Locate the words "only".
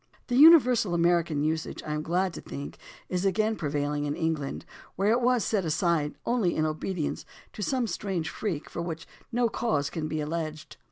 6.25-6.55